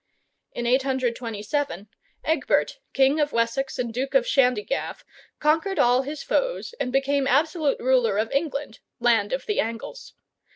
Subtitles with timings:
[0.53, 1.87] In 827,
[2.23, 5.05] Egbert, King of Wessex and Duke of Shandygaff,
[5.39, 10.15] conquered all his foes and became absolute ruler of England (Land of the Angles).